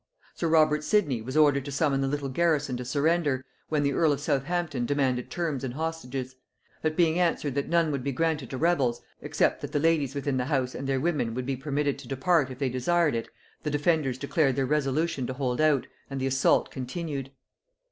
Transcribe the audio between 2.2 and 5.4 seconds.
garrison to surrender, when the earl of Southampton demanded